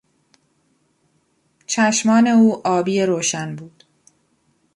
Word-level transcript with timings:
چشمان 1.65 2.27
او 2.27 2.67
آبی 2.67 3.01
روشن 3.01 3.55
بود. 3.55 3.83